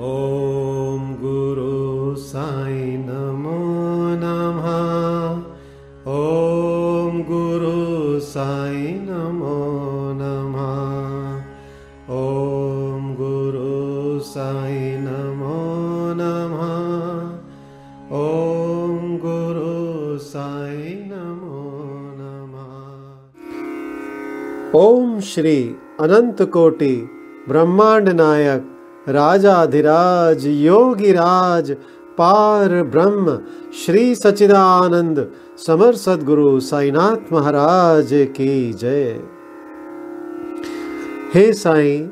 ॐ 0.00 1.04
गुरु 1.20 2.16
साई 2.16 2.96
नमो 2.96 3.60
नमः। 4.22 4.66
ॐ 6.14 7.22
गुरु 7.22 8.20
साई 8.20 8.82
नमो 9.04 9.54
नमः। 10.18 10.74
ॐ 12.16 13.08
गुरु 13.14 14.20
साई 14.20 14.92
नमो 14.98 15.64
नमः। 16.20 16.68
ॐ 18.20 19.18
गुरु 19.24 20.18
साई 20.18 20.94
नमो 21.12 21.64
नमः। 22.20 22.78
ओम 24.78 25.20
श्री 25.20 25.76
अनंत 26.00 26.42
कोटि 26.42 26.94
ब्रह्मांड 27.48 28.08
नायक 28.08 28.75
राजाधिराज, 29.08 30.46
योगिराज, 30.46 31.72
पार 32.18 32.82
ब्रह्म, 32.82 33.38
श्री 33.86 34.14
सचिदानंद 34.14 35.30
समर 35.66 35.94
सदगुरु 35.94 36.60
साईनाथ 36.60 37.32
महाराज 37.32 38.08
की 38.12 38.72
जय। 38.72 39.20
हे 41.34 41.52
साईं, 41.52 42.08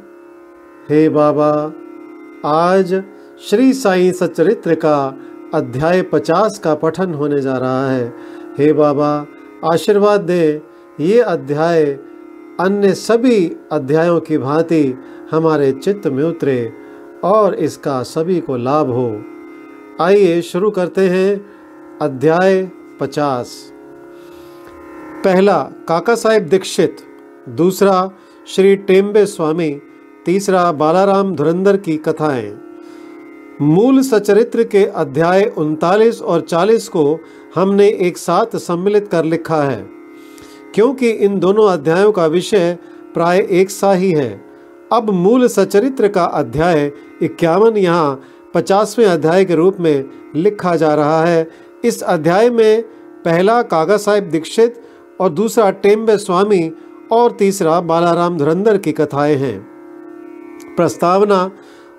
हे 0.88 1.08
बाबा, 1.08 1.72
आज 2.46 3.02
श्री 3.50 3.72
साईं 3.72 4.12
सचरित्र 4.12 4.74
का 4.74 5.18
अध्याय 5.54 6.02
पचास 6.02 6.60
का 6.64 6.74
पठन 6.74 7.14
होने 7.14 7.40
जा 7.40 7.56
रहा 7.56 7.90
है। 7.90 8.14
हे 8.58 8.72
बाबा, 8.72 9.26
आशीर्वाद 9.72 10.20
दे, 10.20 10.62
ये 11.00 11.20
अध्याय 11.20 11.84
अन्य 12.60 12.95
सभी 12.95 13.56
अध्यायों 13.73 14.20
की 14.20 14.38
भांति 14.38 14.95
हमारे 15.30 15.73
चित्त 15.73 16.06
में 16.06 16.24
उतरे। 16.24 16.84
और 17.24 17.54
इसका 17.54 18.02
सभी 18.02 18.40
को 18.40 18.56
लाभ 18.56 18.90
हो। 18.90 19.24
आइए 20.00 20.40
शुरू 20.42 20.70
करते 20.70 21.08
हैं 21.08 21.46
अध्याय 22.02 22.62
पचास। 23.00 23.52
पहला, 25.24 25.58
काका 25.88 26.14
साहेब 26.14 26.48
दीक्षित। 26.48 26.96
दूसरा, 27.48 28.10
श्री 28.46 28.76
टेम्बे 28.76 29.24
स्वामी। 29.26 29.70
तीसरा, 30.26 30.70
बालाराम 30.72 31.34
धुरंधर 31.34 31.76
की 31.76 31.96
कथाएँ। 31.96 32.52
मूल 33.62 34.00
सचरित्र 34.02 34.64
के 34.64 34.84
अध्याय 34.84 35.45
उनतालीस 35.58 36.20
और 36.22 36.40
चालीस 36.40 36.88
को 36.88 37.20
हमने 37.54 37.88
एक 38.00 38.18
साथ 38.18 38.56
सम्मिलित 38.56 39.08
कर 39.08 39.24
लिखा 39.24 39.62
है, 39.62 39.84
क्योंकि 40.74 41.10
इन 41.10 41.38
दोनों 41.38 41.68
अध्यायों 41.68 42.12
का 42.12 42.26
विषय 42.26 42.78
प्राय 43.14 43.46
एक 43.50 43.70
सा 43.70 43.92
ही 43.92 44.10
है। 44.10 44.45
अब 44.92 45.10
मूल 45.10 45.46
सचरित्र 45.48 46.08
का 46.08 46.24
अध्याय 46.24 46.90
इक्यावन 47.23 47.76
यहाँ 47.76 48.23
पचासवें 48.54 49.07
अध्याय 49.07 49.45
के 49.45 49.54
रूप 49.54 49.76
में 49.80 50.04
लिखा 50.37 50.76
जा 50.76 50.95
रहा 50.95 51.24
है। 51.24 51.51
इस 51.84 52.02
अध्याय 52.02 52.51
में 52.51 52.82
पहला 53.24 53.62
कागा 53.62 53.96
साहेब 53.96 54.30
दीक्षित 54.30 54.82
और 55.20 55.29
दूसरा 55.29 55.70
टेम्बे 55.70 56.18
स्वामी 56.18 56.73
और 57.12 57.32
तीसरा 57.32 57.80
बालाराम 57.80 58.38
धुरंधर 58.38 58.79
की 58.79 58.92
कथाएँ 58.92 59.37
हैं। 59.37 59.74
प्रस्तावना, 60.76 61.51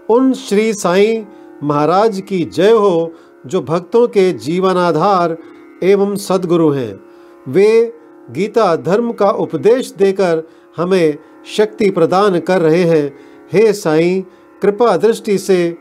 उन 0.09 0.33
श्री 0.33 0.73
साईं 0.73 1.25
महाराज 1.63 2.21
की 2.21 2.45
जय 2.45 2.71
हो, 2.71 3.13
जो 3.45 3.61
भक्तों 3.61 4.07
के 4.07 4.33
जीवनाधार 4.33 5.37
एवं 5.83 6.15
सदगुरु 6.15 6.69
हैं। 6.69 6.99
वे 7.47 7.93
गीता 8.31 8.75
धर्म 8.75 9.11
का 9.11 9.29
उपदेश 9.29 9.93
देकर 9.97 10.49
हमें 10.77 11.17
शक्ति 11.57 11.89
प्रदान 11.89 12.39
कर 12.39 12.61
रहे 12.61 12.83
हैं। 12.83 13.19
हे 13.53 13.73
साईं 13.73 14.23
कृपा 14.65 14.97
दृष्टि 14.97 15.37
से 15.37 15.77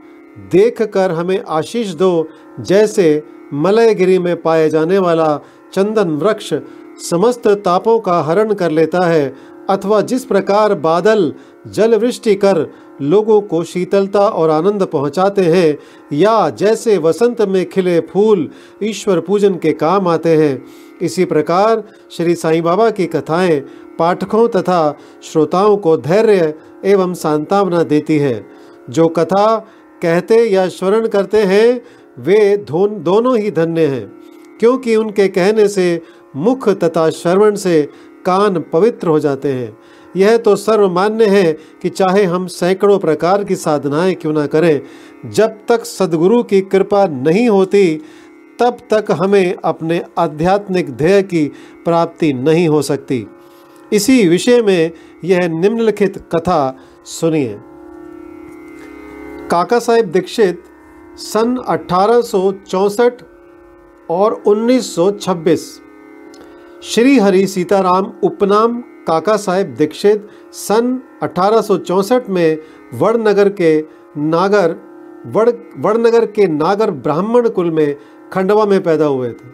देख 0.52 0.82
कर 0.82 1.10
हमें 1.10 1.42
आशीष 1.48 1.88
दो, 1.88 2.28
जैसे 2.60 3.22
मलयगिरी 3.54 4.18
में 4.18 4.42
पाए 4.42 4.68
जाने 4.68 4.98
वाला 4.98 5.40
चंदन 5.72 6.10
वृक्ष 6.10 6.54
समस्त 7.10 7.48
तापों 7.48 7.98
का 7.98 8.20
हरण 8.20 8.52
कर 8.54 8.70
लेता 8.70 9.00
है, 9.00 9.34
अथवा 9.70 10.00
जिस 10.00 10.24
प्रकार 10.24 10.74
बादल 10.74 11.32
जल 11.66 11.94
वृष्टि 11.94 12.34
कर 12.34 12.66
लोगों 13.02 13.40
को 13.40 13.62
शीतलता 13.64 14.20
और 14.20 14.50
आनंद 14.50 14.82
पहुंचाते 14.82 15.42
हैं, 15.42 15.78
या 16.12 16.50
जैसे 16.50 16.98
वसंत 16.98 17.42
में 17.42 17.68
खिले 17.68 18.00
फूल 18.00 18.50
ईश्वर 18.82 19.20
पूजन 19.20 19.54
के 19.54 19.72
काम 19.72 20.08
आते 20.08 20.36
हैं। 20.36 20.64
इसी 21.02 21.24
प्रकार 21.24 21.82
श्री 22.10 22.34
साईं 22.34 22.62
बाबा 22.62 22.90
की 22.90 23.06
कथाएँ 23.06 23.60
पाठकों 23.98 24.48
तथा 24.48 24.98
श्रोताओं 25.22 25.76
को 25.76 25.96
धैर्य 25.96 26.54
एवं 26.84 27.14
सांत्वना 27.14 27.82
देती 27.82 28.18
है। 28.18 28.53
जो 28.90 29.08
कथा 29.08 29.56
कहते 30.02 30.44
या 30.44 30.68
स्मरण 30.68 31.06
करते 31.06 31.42
हैं, 31.42 31.80
वे 32.18 32.56
धोन 32.56 33.02
दोनों 33.02 33.38
ही 33.38 33.50
धन्य 33.50 33.86
हैं, 33.86 34.06
क्योंकि 34.60 34.96
उनके 34.96 35.28
कहने 35.28 35.68
से 35.68 36.02
मुख 36.36 36.68
तथा 36.68 37.10
श्रवण 37.10 37.54
से 37.54 37.82
कान 38.26 38.58
पवित्र 38.72 39.08
हो 39.08 39.18
जाते 39.18 39.52
हैं। 39.52 39.76
यह 40.16 40.36
तो 40.36 40.56
सर्वमान्य 40.56 41.26
है 41.26 41.52
कि 41.52 41.88
चाहे 41.88 42.24
हम 42.24 42.46
सैकड़ों 42.46 42.98
प्रकार 42.98 43.44
की 43.44 43.56
साधनाएँ 43.56 44.14
क्यों 44.14 44.32
ना 44.32 44.46
करें, 44.46 44.80
जब 45.26 45.58
तक 45.68 45.84
सदगुरु 45.84 46.42
की 46.42 46.60
कृपा 46.60 47.06
नहीं 47.06 47.48
होती, 47.48 48.02
तब 48.60 48.76
तक 48.90 49.04
हमें 49.12 49.54
अपने 49.64 50.02
आध्यात्मिक 50.18 50.90
ध्येय 50.90 51.22
की 51.22 51.44
प्राप्ति 51.84 52.32
नहीं 52.32 52.68
हो 52.68 52.82
सकती। 52.82 53.26
इसी 53.92 54.28
विषय 54.28 54.62
में 54.62 54.90
यह 55.24 55.48
निम्नलिखित 55.48 56.18
कथा 56.18 56.76
सुनिए। 57.04 57.58
काका 59.50 59.78
साहेब 59.78 60.10
दीक्षित 60.10 60.62
सन 61.16 61.56
अठारह 61.68 62.20
सौ 62.20 62.52
चौंसठ 62.52 63.12
और 64.10 64.42
1926 64.46 65.58
श्री 66.82 67.18
हरि 67.18 67.46
सीताराम 67.46 68.12
उपनाम 68.22 68.80
काका 68.80 69.36
साहेब 69.36 69.74
दीक्षित 69.74 70.28
सन 70.52 71.00
अठारह 71.22 72.20
में 72.28 72.58
वड़नगर 72.94 73.48
के 73.48 73.84
नागर, 74.16 74.76
वड़, 75.26 75.50
वड़नगर 75.78 76.26
के 76.26 76.46
नागर 76.46 76.90
ब्राह्मण 76.90 77.48
कुल 77.48 77.70
में 77.70 77.96
खंडवा 78.32 78.66
में 78.66 78.82
पैदा 78.82 79.06
हुए 79.06 79.30
थे। 79.30 79.48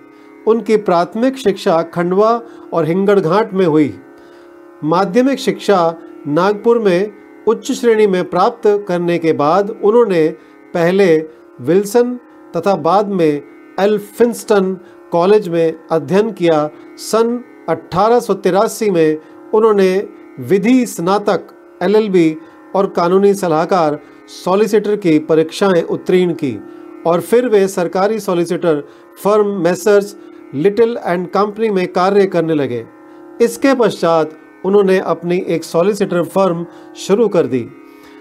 उनकी 0.46 0.76
प्राथमिक 0.76 1.36
शिक्षा 1.36 1.82
खंडवा 1.82 2.40
और 2.72 2.84
हिंगड़घाट 2.84 3.54
में 3.54 3.66
हुई। 3.66 3.94
माध्यमिक 4.84 5.38
शिक्षा 5.38 5.96
नागपुर 6.28 6.78
में 6.78 7.19
उच्च 7.50 7.70
श्रेणी 7.72 8.06
में 8.06 8.24
प्राप्त 8.30 8.66
करने 8.88 9.18
के 9.18 9.32
बाद 9.32 9.70
उन्होंने 9.84 10.28
पहले 10.74 11.06
विल्सन 11.60 12.14
तथा 12.56 12.74
बाद 12.74 13.08
में 13.08 13.42
एल्फिंस्टन 13.80 14.74
कॉलेज 15.12 15.48
में 15.48 15.74
अध्ययन 15.90 16.30
किया। 16.32 16.68
सन 16.98 17.38
अठारह 17.68 18.92
में 18.92 19.18
उन्होंने 19.54 20.08
विधि 20.40 20.86
स्नातक, 20.86 21.46
एलएलबी 21.82 22.36
और 22.74 22.86
कानूनी 22.86 23.32
सलाहकार 23.34 23.98
सॉलिसिटर 24.44 24.96
की 24.96 25.18
परीक्षाएँ 25.18 25.82
उत्तीर्ण 25.82 26.34
की 26.34 26.56
और 27.06 27.20
फिर 27.20 27.48
वे 27.48 27.66
सरकारी 27.68 28.20
solicitor 28.20 28.82
firm 29.24 29.46
Messrs, 29.64 30.16
little 30.54 30.96
and 31.04 31.26
company 31.30 31.70
में 31.70 31.86
कार्य 31.92 32.26
करने 32.26 32.54
लगे। 32.54 32.84
इसके 33.40 33.74
पश्चात 33.74 34.38
उन्होंने 34.64 34.98
अपनी 34.98 35.38
एक 35.48 35.64
सॉलिसिटर 35.64 36.22
फर्म 36.24 36.64
शुरू 36.98 37.28
कर 37.28 37.46
दी। 37.46 37.66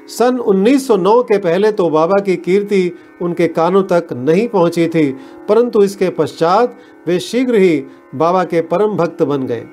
सन 0.10 0.38
1909 0.40 1.22
के 1.24 1.38
पहले 1.38 1.72
तो 1.72 1.90
बाबा 1.90 2.20
की 2.20 2.36
कीर्ति 2.38 2.92
उनके 3.22 3.48
कानों 3.50 3.84
तक 3.84 4.08
नहीं 4.14 4.48
पहुँची 4.48 4.88
थी, 4.88 5.12
परंतु 5.50 5.84
इसके 5.84 6.10
पश्चात 6.10 6.78
वे 7.08 7.20
शीघ्र 7.20 7.56
ही 7.56 7.84
बाबा 8.16 8.44
के 8.44 8.62
परम 8.64 8.96
भक्त 8.98 9.24
बन 9.24 9.46
गए। 9.46 9.66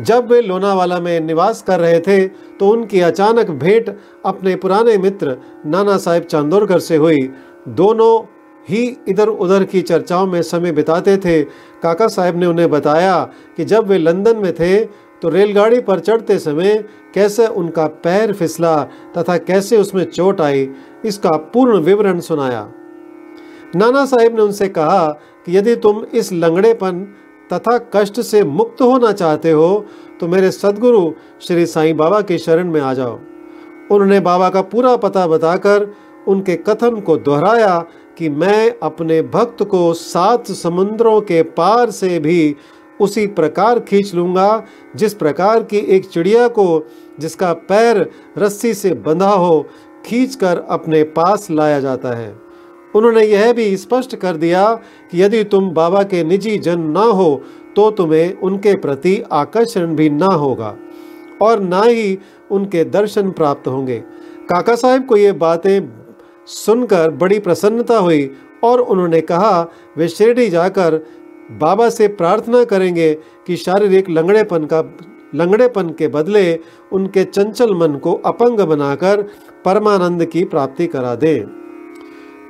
जब 0.00 0.30
वे 0.30 0.40
लोनावाला 0.40 0.98
में 1.00 1.20
निवास 1.20 1.62
कर 1.62 1.80
रहे 1.80 2.00
थे 2.00 2.26
तो 2.26 2.68
उनकी 2.68 3.00
अचानक 3.02 3.50
भेंट 3.52 3.96
अपने 4.24 4.54
पुराने 4.56 4.98
मित्र 4.98 5.36
नाना 5.66 5.96
साहेब 5.98 6.22
चांदोरकर 6.24 6.78
से 6.80 6.96
हुई। 6.96 7.28
दोनों 7.70 8.22
ही 8.68 8.84
इधर 9.08 9.28
उधर 9.28 9.64
की 9.64 9.80
चर्चाओं 9.82 10.26
में 10.26 10.40
समय 10.42 10.72
बिताते 10.72 11.16
थे। 11.16 11.42
काका 11.82 12.06
साहब 12.08 12.36
ने 12.36 12.46
उन्हें 12.46 12.70
बताया 12.70 13.20
कि 13.56 13.64
जब 13.64 13.86
वे 13.86 13.98
लंदन 13.98 14.36
में 14.36 14.52
थे 14.54 14.84
तो 15.22 15.28
रेलगाड़ी 15.28 15.80
पर 15.80 15.98
चढ़ते 15.98 16.38
समय 16.38 16.84
कैसे 17.14 17.46
उनका 17.46 17.86
पैर 18.04 18.32
फिसला 18.32 18.76
तथा 19.18 19.36
कैसे 19.38 19.76
उसमें 19.76 20.04
चोट 20.04 20.40
आई, 20.40 20.68
इसका 21.04 21.30
पूर्ण 21.52 21.78
विवरण 21.78 22.20
सुनाया। 22.20 22.68
नाना 23.76 24.04
साहिब 24.06 24.36
ने 24.36 24.42
उनसे 24.42 24.68
कहा 24.68 25.08
कि 25.46 25.56
यदि 25.56 25.74
तुम 25.76 26.04
इस 26.14 26.32
लंगड़ेपन 26.32 27.06
तथा 27.50 27.76
कष्ट 27.94 28.20
से 28.20 28.42
मुक्त 28.44 28.82
होना 28.82 29.12
चाहते 29.12 29.50
हो 29.50 29.86
तो 30.20 30.28
मेरे 30.28 30.50
सदगुरु 30.50 31.10
श्री 31.42 31.66
साईं 31.66 31.96
बाबा 31.96 32.20
की 32.20 32.38
शरण 32.38 32.70
में 32.70 32.80
आ 32.80 32.92
जाओ। 32.94 33.18
उन्होंने 33.90 34.20
बाबा 34.20 34.48
का 34.48 34.62
पूरा 34.62 34.96
पता 34.96 35.26
बताकर 35.26 35.86
उनके 36.28 36.56
कथन 36.58 37.00
को 37.00 37.16
दोहराया 37.18 37.78
कि 38.18 38.28
मैं 38.28 38.74
अपने 38.82 39.20
भक्त 39.22 39.62
को 39.62 39.92
सात 39.94 40.50
समुद्रों 40.52 41.20
के 41.20 41.42
पार 41.42 41.90
से 41.90 42.18
भी 42.18 42.56
उसी 43.00 43.26
प्रकार 43.28 43.80
खींच 43.80 44.14
लूँगा, 44.14 44.62
जिस 44.96 45.14
प्रकार 45.14 45.62
की 45.62 45.78
एक 45.88 46.08
चिड़िया 46.08 46.46
को 46.48 46.86
जिसका 47.20 47.52
पैर 47.52 48.08
रस्सी 48.38 48.72
से 48.74 48.92
बंधा 48.96 49.30
हो, 49.30 49.66
खींचकर 50.06 50.64
अपने 50.70 51.02
पास 51.10 51.50
लाया 51.50 51.80
जाता 51.80 52.16
है। 52.16 52.34
उन्होंने 52.94 53.22
यह 53.22 53.52
भी 53.52 53.76
स्पष्ट 53.76 54.16
कर 54.16 54.36
दिया 54.36 54.72
कि 55.10 55.22
यदि 55.22 55.42
तुम 55.46 55.70
बाबा 55.72 56.02
के 56.04 56.22
निजी 56.24 56.56
जन 56.58 56.80
ना 56.90 57.02
हो 57.02 57.42
तो 57.76 57.90
तुम्हें 57.90 58.40
उनके 58.40 58.74
प्रति 58.76 59.22
आकर्षण 59.32 59.94
भी 59.96 60.08
ना 60.10 60.26
होगा, 60.26 60.74
और 61.42 61.60
ना 61.60 61.82
ही 61.82 62.18
उनके 62.50 62.84
दर्शन 62.86 63.30
प्राप्त 63.30 63.68
होंगे। 63.68 63.98
काका 64.48 64.74
साहेब 64.76 65.06
को 65.06 65.16
ये 65.16 65.32
बातें 65.34 65.88
सुनकर 66.48 67.10
बड़ी 67.12 67.38
प्रसन्नता 67.38 67.98
हुई, 67.98 68.30
और 68.64 68.80
उन्होंने 68.80 69.20
कहा, 69.22 69.60
वे 69.96 70.08
शिरडी 70.08 70.48
जाकर 70.50 70.98
बाबा 71.50 71.88
से 71.88 72.08
प्रार्थना 72.08 72.64
करेंगे 72.64 73.14
कि 73.46 73.56
शारीरिक 73.56 74.10
लंगड़ेपन 74.10 74.64
का 74.64 74.80
लंगड़ेपन 75.34 75.88
के 75.88 76.08
बदले 76.08 76.58
उनके 76.92 77.24
चंचल 77.24 77.74
मन 77.74 77.96
को 77.96 78.12
अपंग 78.12 78.60
बनाकर 78.60 79.22
परमानंद 79.64 80.24
की 80.24 80.44
प्राप्ति 80.44 80.86
करा 80.86 81.14
दें। 81.14 81.46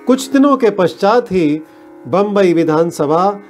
कुछ 0.07 0.31
दिनों 0.31 0.57
के 0.57 0.71
पश्चात 0.71 1.33
ही 1.33 1.61
बम्बई 2.07 2.53
विधानसभा 2.53 3.41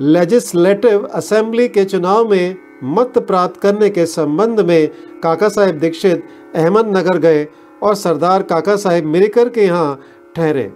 लेजिस्लेटिव 0.00 1.04
असेंबली 1.04 1.68
के 1.68 1.84
चुनाव 1.84 2.28
में 2.28 2.56
मत 2.84 3.18
प्राप्त 3.18 3.60
करने 3.60 3.90
के 3.90 4.06
संबंध 4.06 4.60
में 4.60 4.88
काका 5.22 5.48
साहेब 5.48 5.78
दीक्षित 5.78 6.24
अहमदनगर 6.54 7.18
गए 7.18 7.46
और 7.82 7.94
सरदार 7.94 8.42
काका 8.42 8.76
साहेब 8.76 9.04
मिरिकर 9.04 9.48
के 9.48 9.64
यहाँ 9.64 10.00
ठहरे। 10.36 10.72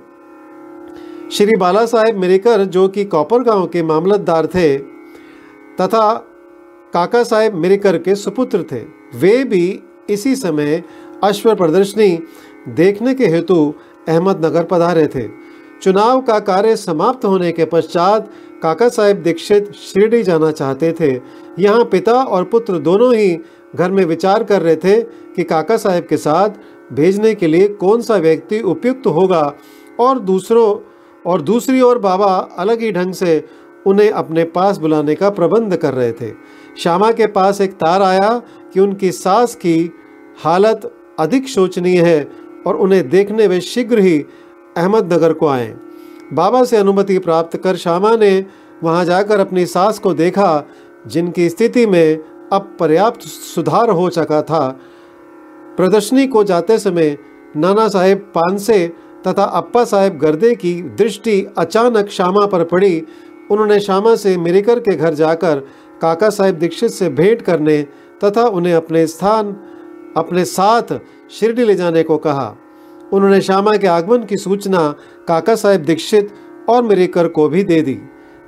श्री 1.33 1.57
बाला 1.57 1.85
साहेब 1.87 2.17
मिरिकर, 2.17 2.65
जो 2.65 2.89
कि 2.89 3.05
कॉपर 3.05 3.43
गाँव 3.43 3.67
के 3.67 3.83
मामलतदार 3.83 4.47
थे, 4.47 4.79
तथा 5.77 6.13
काका 6.93 7.23
साहेब 7.23 7.55
मिरिकर 7.55 7.99
के 7.99 8.15
सुपुत्र 8.15 8.63
थे, 8.63 8.81
वे 9.19 9.45
भी 9.45 9.83
इसी 10.11 10.35
समय 10.37 10.83
अश्व 11.25 11.55
प्रदर्शनी 11.55 12.19
देखने 12.69 13.15
के 13.15 13.27
हेतु 13.27 13.75
अहमदनगर 14.09 14.65
पधारे 14.65 15.07
थे। 15.07 15.27
चुनाव 15.83 16.21
का 16.21 16.39
कार्य 16.41 16.77
समाप्त 16.77 17.25
होने 17.25 17.53
के 17.53 17.65
पश्चात 17.65 18.31
काका 18.63 18.89
साहेब 18.89 19.23
दीक्षित 19.23 19.73
शिरडी 19.75 20.23
जाना 20.23 20.51
चाहते 20.51 20.93
थे। 21.01 21.15
यहाँ 21.59 21.85
पिता 21.85 22.13
और 22.13 22.45
पुत्र 22.45 22.79
दोनों 22.79 23.15
ही 23.15 23.41
घर 23.77 23.91
में 23.91 24.05
विचार 24.05 24.45
कर 24.45 24.63
रहे 24.63 24.77
थे 24.77 25.01
कि 25.37 25.45
काका 25.45 25.77
साहेब 25.77 26.07
के 26.07 26.17
साथ 26.17 26.51
भेजने 26.93 27.35
के 27.35 27.47
लिए 27.47 27.69
कौन 27.69 28.01
सा 28.01 28.17
व्यक्ति 28.17 28.61
उपयुक्त 28.61 29.07
होगा 29.07 29.53
और 30.01 30.19
दूसरों 30.19 30.88
और 31.27 31.43
दूसरी 31.43 31.81
ओर 31.81 31.99
बाबा 31.99 32.35
अलग 32.59 32.81
ही 32.81 32.93
ढंग 32.93 33.13
से 33.15 33.49
उन्हें 33.87 34.11
अपने 34.11 34.45
पास 34.45 34.79
बुलाने 34.79 35.15
का 35.15 35.31
प्रबंध 35.31 35.77
कर 35.77 35.95
रहे 35.95 36.13
थे। 36.13 36.33
श्यामा 36.79 37.11
के 37.13 37.27
पास 37.27 37.61
एक 37.61 37.73
तार 37.73 38.03
आया 38.03 38.43
कि 38.75 38.81
उनकी 38.81 39.13
सास 39.13 39.55
की 39.55 39.91
हालत 40.45 40.93
अधिक 41.19 41.49
शोचनीय 41.49 42.01
है 42.03 42.31
और 42.67 42.77
उन्हें 42.77 43.09
देखने 43.09 43.47
वे 43.47 43.61
शीघ्र 43.61 43.99
ही 43.99 44.19
अहमदनगर 44.77 45.33
को 45.33 45.47
आए। 45.47 45.75
बाबा 46.33 46.65
से 46.65 46.77
अनुमति 46.77 47.19
प्राप्त 47.19 47.57
कर 47.57 47.77
श्यामा 47.77 48.17
ने 48.17 48.47
वहाँ 48.85 49.05
जाकर 49.05 49.41
अपनी 49.41 49.67
सास 49.67 49.99
को 49.99 50.15
देखा, 50.15 50.65
जिनकी 51.07 51.49
स्थिति 51.49 51.87
में 51.87 52.19
अब 52.53 52.77
पर्याप्त 52.81 53.23
सुधार 53.23 53.91
हो 53.91 54.09
चुका 54.09 54.43
था। 54.43 54.69
प्रदर्शनी 55.77 56.27
को 56.27 56.45
जाते 56.45 56.79
समय 56.79 57.17
नाना 57.57 57.89
साहेब 57.89 58.19
पानसे 58.35 58.93
तथा 59.27 59.45
अप्पा 59.45 59.85
साहेब 59.85 60.19
गर्दे 60.19 60.55
की 60.55 60.83
दृष्टि 60.83 61.47
अचानक 61.59 62.09
श्यामा 62.09 62.47
पर 62.47 62.65
पड़ी। 62.65 63.03
उन्होंने 63.51 63.81
श्यामा 63.81 64.15
से 64.17 64.37
मिरिकर 64.37 64.81
के 64.81 64.97
घर 64.97 65.15
जाकर 65.15 65.63
काका 66.03 66.31
साहेब 66.31 66.59
दीक्षित 66.59 66.91
से 66.91 67.09
भेंट 67.09 67.43
करने 67.43 67.83
तथा 68.25 68.45
उन्हें 68.45 68.75
अपने 68.75 69.07
स्थान, 69.07 69.57
अपने 70.17 70.45
साथ 70.45 71.01
शिरडी 71.31 71.65
ले 71.65 71.75
जाने 71.75 72.03
को 72.03 72.17
कहा। 72.17 72.57
उन्होंने 73.13 73.41
श्यामा 73.41 73.77
के 73.77 73.87
आगमन 73.87 74.25
की 74.25 74.37
सूचना 74.37 74.95
काका 75.29 75.55
साहेब 75.55 75.85
दीक्षित 75.85 76.33
और 76.69 76.83
मिरिकर 76.83 77.29
को 77.29 77.49
भी 77.49 77.63
दे 77.65 77.83
दी। 77.83 77.99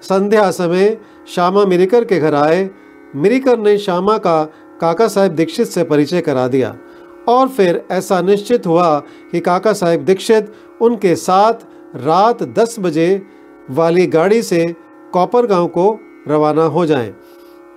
संध्या 0.02 0.50
समय 0.50 0.98
श्यामा 1.34 1.64
मिरिकर 1.64 2.04
के 2.04 2.18
घर 2.18 2.34
आए। 2.34 2.70
मिरिकर 3.16 3.58
ने 3.58 3.78
श्यामा 3.78 4.18
का 4.18 4.44
काका 4.80 5.08
साहेब 5.08 5.32
दीक्षित 5.32 5.66
से 5.66 5.84
परिचय 5.84 6.20
करा 6.20 6.48
दिया। 6.48 6.76
और 7.30 7.48
फिर 7.48 7.82
ऐसा 7.90 8.20
निश्चित 8.20 8.66
हुआ 8.66 8.98
कि 9.32 9.40
काका 9.40 9.72
साहेब 9.72 10.04
दीक्षित 10.04 10.52
उनके 10.80 11.14
साथ 11.16 11.66
रात 11.96 12.42
दस 12.58 12.76
बजे 12.78 13.10
वाली 13.70 14.06
गाड़ी 14.06 14.42
से 14.42 14.64
कॉपर 15.12 15.46
गाँव 15.46 15.66
को 15.68 15.88
रवाना 16.28 16.64
हो 16.64 16.84
जाएँ। 16.86 17.12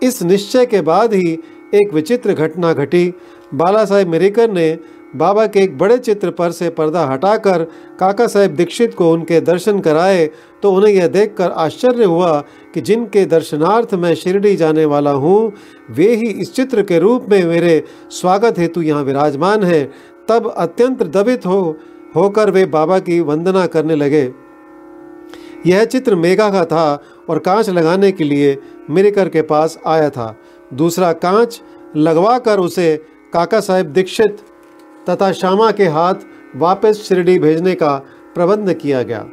इस 0.03 0.21
निश्चय 0.23 0.65
के 0.65 0.81
बाद 0.81 1.13
ही 1.13 1.31
एक 1.75 1.93
विचित्र 1.93 2.33
घटना 2.33 2.73
घटी 2.73 3.13
बाला 3.53 3.83
साहेब 3.85 4.07
मेरेकर 4.07 4.49
ने 4.51 4.69
बाबा 5.15 5.45
के 5.47 5.59
एक 5.59 5.77
बड़े 5.77 5.97
चित्र 5.97 6.29
पर 6.31 6.51
से 6.51 6.69
पर्दा 6.69 7.05
हटाकर 7.05 7.63
काका 7.99 8.27
साहेब 8.27 8.55
दीक्षित 8.55 8.93
को 8.93 9.11
उनके 9.11 9.39
दर्शन 9.41 9.79
कराए 9.79 10.25
तो 10.63 10.71
उन्हें 10.71 10.93
यह 10.93 11.07
देखकर 11.07 11.51
आश्चर्य 11.51 12.03
हुआ 12.03 12.39
कि 12.73 12.81
जिनके 12.81 13.25
दर्शनार्थ 13.25 13.93
मैं 13.93 14.13
शिरडी 14.15 14.55
जाने 14.55 14.85
वाला 14.85 15.11
हूँ, 15.11 15.51
वे 15.91 16.07
ही 16.15 16.29
इस 16.31 16.53
चित्र 16.55 16.81
के 16.81 16.99
रूप 16.99 17.25
में 17.29 17.43
मेरे 17.45 17.83
स्वागत 18.11 18.59
हेतु 18.59 18.81
यहाँ 18.81 19.03
विराजमान 19.03 19.63
है। 19.63 19.83
तब 20.29 20.53
अत्यंत 20.57 21.03
दबित 21.03 21.45
हो, 21.45 21.77
होकर 22.15 22.51
वे 22.51 22.65
बाबा 22.65 22.99
की 22.99 23.19
वंदना 23.19 23.65
करने 23.65 23.95
लगे। 23.95 24.31
यह 25.65 25.83
चित्र 25.85 26.15
मेघा 26.15 26.49
का 26.49 26.63
था 26.65 27.03
और 27.29 27.39
कांच 27.39 27.69
लगाने 27.69 28.11
के 28.11 28.23
लिए 28.23 28.57
मिरिकर 28.89 29.29
के 29.29 29.41
पास 29.41 29.77
आया 29.85 30.09
था। 30.09 30.35
दूसरा 30.73 31.11
कांच 31.13 31.61
लगवा 31.95 32.37
कर 32.39 32.59
उसे 32.59 32.95
काका 33.33 33.59
साहेब 33.59 33.91
दीक्षित 33.93 34.37
तथा 35.09 35.31
श्यामा 35.31 35.71
के 35.71 35.85
हाथ 35.87 36.25
वापस 36.55 37.01
शिरडी 37.03 37.37
भेजने 37.39 37.75
का 37.75 37.95
प्रबंध 38.35 38.73
किया 38.73 39.01
गया। 39.03 39.25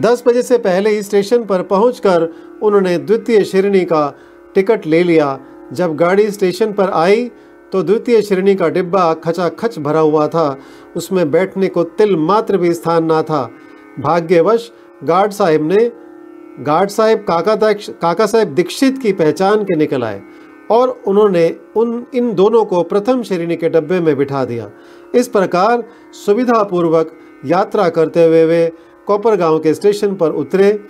दस 0.00 0.22
बजे 0.26 0.42
से 0.42 0.58
पहले 0.58 0.90
ही 0.90 1.02
स्टेशन 1.02 1.44
पर 1.44 1.62
पहुंचकर 1.64 2.28
उन्होंने 2.62 2.96
द्वितीय 2.98 3.44
श्रेणी 3.44 3.84
का 3.84 4.14
टिकट 4.54 4.86
ले 4.86 5.02
लिया। 5.02 5.38
जब 5.72 5.94
गाड़ी 5.96 6.30
स्टेशन 6.30 6.72
पर 6.72 6.90
आई 6.90 7.30
तो 7.72 7.82
द्वितीय 7.82 8.20
श्रेणी 8.22 8.54
का 8.54 8.68
डिब्बा 8.68 9.12
खचाखच 9.14 9.78
भरा 9.78 10.00
हुआ 10.00 10.26
था। 10.28 10.58
उसमें 10.96 11.30
बैठने 11.30 11.68
को 11.68 11.84
तिल 11.84 12.16
मात्र 12.16 12.56
भी 12.56 12.72
स्थान 12.74 13.04
ना 13.04 13.22
था। 13.22 13.42
भाग्यवश, 14.00 14.70
गार्ड 15.04 15.32
साहब 15.32 15.62
ने, 15.62 15.90
गार्ड 16.60 16.90
साहब, 16.90 17.24
काका 17.30 17.56
काका 17.92 18.26
साहब 18.26 18.54
दीक्षित 18.54 18.98
की 18.98 19.12
पहचान 19.12 19.62
के 19.64 19.76
निकल 19.76 20.04
आए। 20.04 20.20
और 20.70 21.00
उन्होंने 21.06 21.56
उन, 21.76 22.06
इन 22.14 22.34
दोनों 22.34 22.64
को 22.64 22.82
प्रथम 22.82 23.22
श्रेणी 23.22 23.56
के 23.56 23.68
डब्बे 23.68 24.00
में 24.00 24.16
बिठा 24.16 24.44
दिया। 24.44 24.70
इस 25.14 25.28
प्रकार 25.28 25.84
सुविधापूर्वक 26.26 27.12
यात्रा 27.44 27.88
करते 27.88 28.24
हुए 28.24 28.44
वे 28.44 28.72
कोपर 29.06 29.36
गाँव 29.36 29.58
के 29.58 29.74
स्टेशन 29.74 30.14
पर 30.14 30.30
उतरे। 30.30 30.80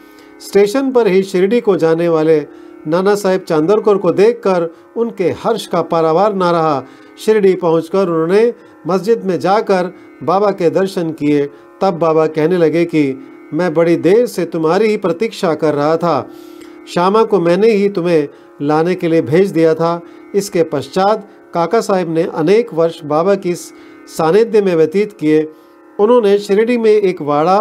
स्टेशन 0.40 0.90
पर 0.90 1.06
ही 1.06 1.22
शिरडी 1.22 1.60
को 1.60 1.76
जाने 1.76 2.08
वाले 2.08 2.46
नाना 2.88 3.14
साहेब 3.14 3.40
चांदरकर 3.40 3.96
को 3.96 4.10
देखकर 4.10 4.74
उनके 4.96 5.24
हर्ष 5.24 5.66
का 5.66 5.82
पारावार 5.82 6.34
ना 6.34 6.50
रहा। 6.50 6.84
शिरडी 7.18 7.54
पहुंचकर 7.54 8.08
उन्होंने 8.08 8.54
मस्जिद 8.86 9.24
में 9.24 9.40
जाकर 9.40 9.94
बाबा 10.22 10.50
के 10.50 10.70
दर्शन 10.70 11.10
किए। 11.10 11.46
तब 11.80 11.90
बाबा 11.90 12.26
कहने 12.26 12.56
लगे 12.56 12.84
कि, 12.84 13.28
मैं 13.54 13.74
बड़ी 13.74 13.96
देर 13.96 14.26
से 14.26 14.44
तुम्हारी 14.44 14.86
ही 14.86 14.96
प्रतीक्षा 14.96 15.54
कर 15.54 15.74
रहा 15.74 15.96
था। 15.96 16.28
श्यामा 16.94 17.22
को 17.22 17.40
मैंने 17.40 17.70
ही 17.70 17.88
तुम्हें 17.88 18.28
लाने 18.62 18.94
के 18.94 19.08
लिए 19.08 19.22
भेज 19.22 19.50
दिया 19.50 19.74
था। 19.74 20.00
इसके 20.34 20.62
पश्चात 20.62 21.28
काका 21.54 21.80
साहेब 21.80 22.14
ने 22.14 22.22
अनेक 22.22 22.74
वर्ष 22.74 23.02
बाबा 23.04 23.34
की 23.34 23.54
सानिध्य 23.54 24.62
में 24.62 24.76
व्यतीत 24.76 25.12
किए। 25.12 25.52
उन्होंने 26.00 26.38
शिरडी 26.38 26.78
में 26.78 26.90
एक 26.90 27.22
वाड़ा, 27.22 27.58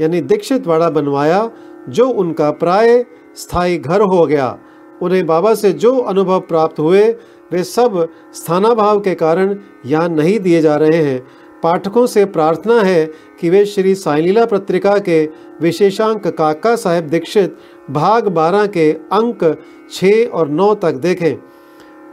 यानी 0.00 0.20
दीक्षित 0.20 0.66
वाड़ा 0.66 0.90
बनवाया, 0.90 1.50
जो 1.88 2.08
उनका 2.08 2.50
प्राय 2.50 3.04
स्थायी 3.36 3.78
घर 3.78 4.00
हो 4.00 4.26
गया। 4.26 4.58
उन्हें 5.02 5.26
बाबा 5.26 5.54
से 5.54 5.72
जो 5.72 5.96
अनुभव 5.96 6.40
प्राप्त 6.40 6.80
हुए, 6.80 7.04
वे 7.52 7.64
सब 7.64 8.08
स्थानाभाव 8.34 9.00
के 9.00 9.14
कारण 9.14 9.58
यहाँ 9.86 10.08
नहीं 10.08 10.38
दिए 10.40 10.60
जा 10.60 10.76
रहे 10.76 11.02
हैं। 11.02 11.26
पाठकों 11.62 12.06
से 12.06 12.24
प्रार्थना 12.24 12.80
है 12.80 13.06
कि 13.40 13.50
वे 13.50 13.64
श्री 13.64 13.94
साईलीला 13.94 14.46
पत्रिका 14.46 14.98
के 14.98 15.28
विशेषांक 15.62 16.26
काका 16.26 16.76
साहेब 16.76 17.08
दीक्षित 17.08 17.56
भाग 17.90 18.28
बारह 18.28 18.66
के 18.66 18.92
अंक 18.92 19.62
छः 19.92 20.26
और 20.26 20.48
नौ 20.48 20.74
तक 20.74 20.92
देखें। 20.92 21.42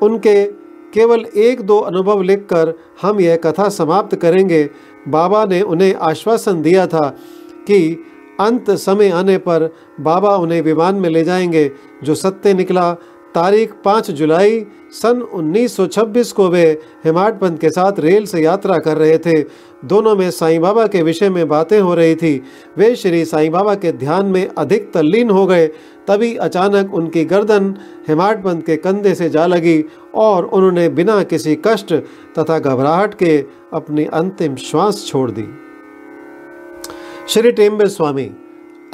उनके 0.01 0.45
केवल 0.93 1.25
एक 1.35 1.61
दो 1.61 1.79
अनुभव 1.79 2.21
लिखकर 2.21 2.73
हम 3.01 3.19
यह 3.19 3.35
कथा 3.35 3.69
समाप्त 3.69 4.15
करेंगे। 4.15 4.69
बाबा 5.07 5.45
ने 5.45 5.61
उन्हें 5.61 5.95
आश्वासन 5.95 6.61
दिया 6.61 6.87
था 6.87 7.09
कि 7.67 8.03
अंत 8.39 8.71
समय 8.71 9.09
आने 9.09 9.37
पर 9.37 9.73
बाबा 9.99 10.35
उन्हें 10.35 10.61
विमान 10.61 10.95
में 10.95 11.09
ले 11.09 11.23
जाएँगे। 11.23 11.71
जो 12.03 12.15
सत्य 12.15 12.53
निकला 12.53 12.95
तारीख 13.37 13.73
5 13.85 14.09
जुलाई 14.11 14.59
सन 14.91 15.21
1926 15.23 16.31
को 16.31 16.47
वे 16.49 16.63
हिमाट 17.05 17.39
पंथ 17.39 17.57
के 17.57 17.69
साथ 17.69 17.99
रेल 17.99 18.25
से 18.25 18.41
यात्रा 18.41 18.77
कर 18.77 18.97
रहे 18.97 19.17
थे। 19.17 19.41
दोनों 19.85 20.15
में 20.15 20.29
साईं 20.31 20.61
बाबा 20.61 20.85
के 20.87 21.01
विषय 21.01 21.29
में 21.29 21.47
बातें 21.47 21.79
हो 21.79 21.93
रही 21.95 22.15
थी। 22.15 22.41
वे 22.77 22.95
श्री 22.95 23.23
साईं 23.25 23.51
बाबा 23.51 23.75
के 23.75 23.91
ध्यान 23.91 24.25
में 24.25 24.47
अधिक 24.47 24.91
तल्लीन 24.93 25.29
हो 25.29 25.45
गए, 25.47 25.67
तभी 26.07 26.35
अचानक 26.37 26.93
उनकी 26.93 27.25
गर्दन 27.25 27.73
हिमाट 28.07 28.43
पंथ 28.43 28.61
के 28.61 28.75
कंधे 28.77 29.13
से 29.15 29.29
जा 29.29 29.45
लगी 29.45 29.83
और 30.15 30.45
उन्होंने 30.45 30.87
बिना 30.89 31.21
किसी 31.23 31.55
कष्ट 31.67 31.93
तथा 32.39 32.59
घबराहट 32.59 33.13
के 33.13 33.37
अपनी 33.73 34.05
अंतिम 34.13 34.55
श्वास 34.55 35.05
छोड़ 35.07 35.29
दी। 35.31 35.47
श्री 37.27 37.51
टेम्बे 37.51 37.87
स्वामी, 37.89 38.29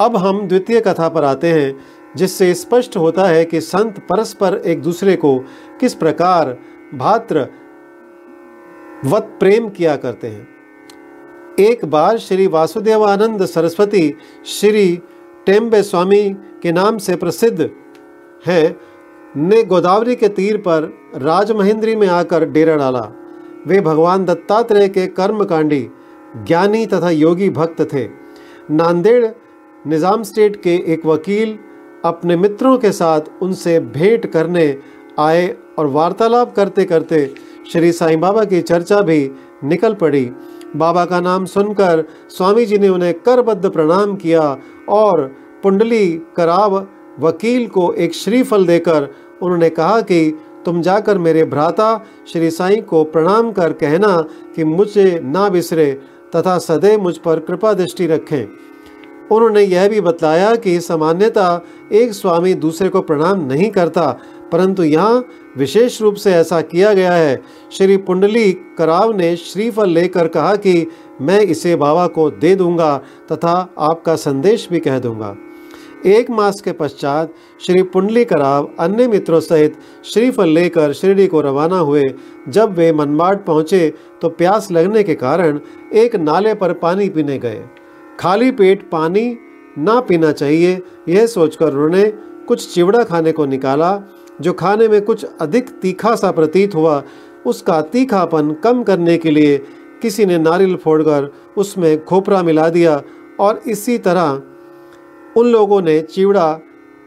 अब 0.00 0.16
हम 0.16 0.46
द्वितीय 0.48 0.80
कथा 0.80 1.08
पर 1.08 1.24
आते 1.24 1.48
हैं। 1.48 1.72
जिससे 2.16 2.52
स्पष्ट 2.54 2.96
होता 2.96 3.24
है 3.24 3.44
कि 3.44 3.60
संत 3.60 3.98
परस्पर 4.08 4.54
एक 4.56 4.82
दूसरे 4.82 5.16
को 5.16 5.38
किस 5.80 5.94
प्रकार 5.94 6.56
भात्र 6.94 7.46
वत 9.04 9.36
प्रेम 9.40 9.68
किया 9.68 9.96
करते 9.96 10.28
हैं। 10.28 10.48
एक 11.60 11.84
बार 11.84 12.18
श्री 12.18 12.46
वासुदेवानंद 12.46 13.44
सरस्वती 13.46 14.14
श्री 14.46 14.96
टेम्बे 15.46 15.82
स्वामी 15.82 16.22
के 16.62 16.72
नाम 16.72 16.98
से 16.98 17.16
प्रसिद्ध 17.16 17.70
हैं, 18.46 18.76
ने 19.36 19.62
गोदावरी 19.64 20.14
के 20.14 20.28
तीर 20.28 20.56
पर 20.58 20.92
राजमहेंद्री 21.16 21.94
में 21.96 22.06
आकर 22.08 22.44
डेरा 22.44 22.76
डाला। 22.76 23.08
वे 23.66 23.80
भगवान 23.80 24.24
दत्तात्रेय 24.24 24.88
के 24.88 25.06
कर्मकांडी, 25.08 25.80
ज्ञानी 26.38 26.86
तथा 26.86 27.10
योगी 27.10 27.50
भक्त 27.50 27.82
थे। 27.92 28.06
नांदेड़ 28.70 29.26
निज़ाम 29.84 30.22
स्टेट 30.22 30.56
के 30.62 30.74
एक 30.92 31.06
वकील 31.06 31.58
अपने 32.04 32.36
मित्रों 32.36 32.78
के 32.78 32.92
साथ 32.92 33.20
उनसे 33.42 33.80
भेंट 33.80 34.26
करने 34.26 34.78
आए 35.18 35.56
और 35.78 35.86
वार्तालाप 35.86 36.54
करते 36.54 36.84
करते 36.84 37.34
श्री 37.72 37.92
साईं 37.92 38.20
बाबा 38.20 38.44
की 38.44 38.60
चर्चा 38.62 39.00
भी 39.00 39.30
निकल 39.64 39.94
पड़ी। 39.94 40.30
बाबा 40.76 41.04
का 41.04 41.20
नाम 41.20 41.44
सुनकर 41.44 42.04
स्वामी 42.28 42.66
जी 42.66 42.78
ने 42.78 42.88
उन्हें 42.88 43.14
करबद्ध 43.14 43.70
प्रणाम 43.70 44.16
किया 44.16 44.58
और 44.88 45.36
पुंडली 45.62 46.22
कराव 46.36 46.86
वकील 47.20 47.66
को 47.66 47.92
एक 47.92 48.14
श्रीफल 48.14 48.66
देकर 48.66 49.08
उन्होंने 49.42 49.70
कहा 49.70 50.00
कि, 50.00 50.38
तुम 50.64 50.82
जाकर 50.82 51.18
मेरे 51.18 51.44
भ्राता 51.44 52.04
श्री 52.32 52.50
साईं 52.50 52.82
को 52.82 53.04
प्रणाम 53.04 53.52
कर 53.52 53.72
कहना 53.72 54.24
कि 54.56 54.64
मुझे 54.64 55.20
ना 55.24 55.48
बिसरे 55.48 56.00
तथा 56.36 56.58
सदैव 56.58 57.00
मुझ 57.00 57.16
पर 57.18 57.40
कृपा 57.40 57.72
दृष्टि 57.72 58.06
रखें। 58.06 58.48
उन्होंने 59.30 59.62
यह 59.62 59.88
भी 59.88 60.00
बतलाया 60.00 60.54
कि 60.56 60.80
सामान्यता 60.80 61.60
एक 61.92 62.12
स्वामी 62.12 62.54
दूसरे 62.54 62.88
को 62.88 63.00
प्रणाम 63.02 63.44
नहीं 63.44 63.70
करता, 63.70 64.10
परंतु 64.52 64.82
यहाँ 64.82 65.24
विशेष 65.58 66.00
रूप 66.02 66.14
से 66.14 66.32
ऐसा 66.32 66.60
किया 66.62 66.92
गया 66.94 67.12
है। 67.12 67.40
श्री 67.72 67.96
पुंडली 67.96 68.52
कराव 68.78 69.12
ने 69.12 69.34
श्रीफल 69.36 69.90
लेकर 69.90 70.28
कहा 70.28 70.54
कि 70.56 70.86
मैं 71.20 71.40
इसे 71.40 71.74
बाबा 71.76 72.06
को 72.06 72.30
दे 72.30 72.54
दूँगा 72.56 72.96
तथा 73.32 73.54
आपका 73.78 74.16
संदेश 74.16 74.68
भी 74.70 74.80
कह 74.80 74.98
दूँगा। 74.98 75.34
एक 76.06 76.30
मास 76.30 76.60
के 76.60 76.72
पश्चात 76.72 77.34
श्री 77.60 77.82
पुंडली 77.82 78.24
कराव 78.24 78.68
अन्य 78.78 79.06
मित्रों 79.08 79.40
सहित 79.40 79.76
श्रीफल 80.04 80.48
लेकर 80.48 80.92
शिरडी 80.92 81.26
को 81.26 81.40
रवाना 81.40 81.78
हुए। 81.78 82.02
जब 82.48 82.74
वे 82.74 82.92
मनमाड 82.92 83.44
पहुँचे 83.44 83.92
तो 84.22 84.28
प्यास 84.28 84.70
लगने 84.72 85.02
के 85.02 85.14
कारण 85.14 85.60
एक 85.94 86.16
नाले 86.16 86.54
पर 86.54 86.72
पानी 86.74 87.08
पीने 87.08 87.38
गए। 87.38 87.62
खाली 88.20 88.50
पेट 88.50 88.88
पानी 88.90 89.38
ना 89.78 90.00
पीना 90.00 90.32
चाहिए। 90.32 90.82
यह 91.08 91.26
सोचकर 91.26 91.72
उन्होंने 91.72 92.06
कुछ 92.48 92.74
चिवड़ा 92.74 93.02
खाने 93.04 93.32
को 93.32 93.44
निकाला, 93.46 94.00
जो 94.40 94.52
खाने 94.52 94.88
में 94.88 95.00
कुछ 95.02 95.24
अधिक 95.40 95.68
तीखा 95.82 96.14
सा 96.14 96.30
प्रतीत 96.30 96.74
हुआ। 96.74 97.02
उसका 97.46 97.80
तीखापन 97.82 98.52
कम 98.64 98.82
करने 98.82 99.16
के 99.18 99.30
लिए 99.30 99.56
किसी 100.02 100.26
ने 100.26 100.38
नारियल 100.38 100.76
फोड़कर 100.76 101.32
उसमें 101.56 102.04
खोपरा 102.04 102.42
मिला 102.42 102.68
दिया 102.68 103.02
और 103.40 103.60
इसी 103.66 103.98
तरह 103.98 104.42
उन 105.36 105.46
लोगों 105.46 105.80
ने 105.82 106.00
चिवड़ा 106.00 106.58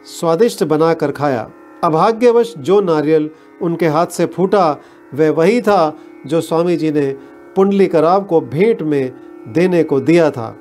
स्वादिष्ट 0.05 0.63
बनाकर 0.63 1.11
खाया। 1.11 1.49
अभाग्यवश 1.83 2.53
जो 2.57 2.79
नारियल 2.81 3.29
उनके 3.61 3.87
हाथ 3.87 4.07
से 4.07 4.25
फूटा, 4.25 4.77
वह 5.13 5.31
वही 5.31 5.61
था 5.61 5.97
जो 6.27 6.41
स्वामी 6.41 6.75
जी 6.77 6.91
ने 6.91 7.07
पुंडली 7.55 7.87
कराव 7.87 8.23
को 8.23 8.41
भेंट 8.41 8.81
में 8.81 9.13
देने 9.47 9.83
को 9.83 9.99
दिया 9.99 10.31
था। 10.31 10.55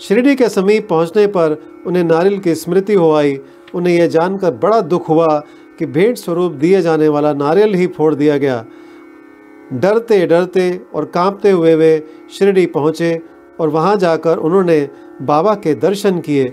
शिरडी 0.00 0.34
के 0.36 0.48
समीप 0.48 0.88
पहुँचने 0.88 1.26
पर 1.26 1.56
उन्हें 1.86 2.04
नारियल 2.04 2.38
की 2.38 2.54
स्मृति 2.54 2.94
हो 2.94 3.12
आई। 3.12 3.38
उन्हें 3.74 3.94
यह 3.94 4.06
जानकर 4.06 4.50
बड़ा 4.54 4.80
दुख 4.80 5.08
हुआ 5.08 5.38
कि 5.78 5.86
भेंट 5.86 6.16
स्वरूप 6.16 6.52
दिए 6.52 6.80
जाने 6.82 7.08
वाला 7.08 7.32
नारियल 7.32 7.74
ही 7.74 7.86
फोड़ 7.86 8.14
दिया 8.14 8.36
गया। 8.36 8.64
डरते 9.72 10.26
डरते 10.26 10.80
और 10.94 11.04
कांपते 11.04 11.50
हुए 11.50 11.74
वे 11.74 12.06
शिरडी 12.38 12.66
पहुँचे 12.66 13.20
और 13.60 13.68
वहाँ 13.68 13.96
जाकर 13.96 14.36
उन्होंने 14.36 14.88
बाबा 15.22 15.54
के 15.54 15.74
दर्शन 15.74 16.20
किए। 16.20 16.44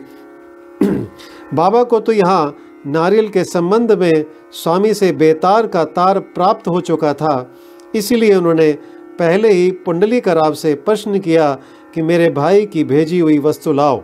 बाबा 1.54 1.84
को 1.84 2.00
तो 2.00 2.12
यहाँ 2.12 2.56
नारियल 2.88 3.30
के 3.30 3.44
संबंध 3.44 3.92
में 3.92 4.26
स्वामी 4.52 4.94
से 4.94 5.12
बेतार 5.12 5.68
का 5.68 5.84
तार 5.86 6.20
प्राप्त 6.20 6.68
हो 6.68 6.82
चुका 6.82 7.14
था। 7.14 7.54
इसीलिए 7.96 8.36
उन्होंने 8.36 8.72
पहले 9.20 9.52
ही 9.52 9.72
पुंडली 9.86 10.20
कराव 10.22 10.54
से 10.54 10.74
प्रश्न 10.76 11.20
किया 11.20 11.58
कि 11.94 12.02
मेरे 12.02 12.30
भाई 12.30 12.66
की 12.66 12.84
भेजी 12.84 13.20
हुई 13.20 13.38
वस्तु 13.40 13.74
लाओ। 13.74 14.02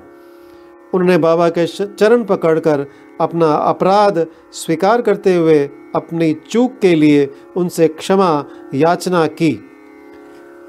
उन्होंने 0.93 1.17
बाबा 1.17 1.49
के 1.49 1.65
चरण 1.67 2.23
पकड़कर 2.23 2.85
अपना 3.21 3.47
अपराध 3.47 4.25
स्वीकार 4.53 5.01
करते 5.01 5.35
हुए 5.35 5.59
अपनी 5.95 6.33
चूक 6.49 6.77
के 6.81 6.93
लिए 6.95 7.27
उनसे 7.57 7.87
क्षमा 7.87 8.45
याचना 8.75 9.25
की। 9.27 9.51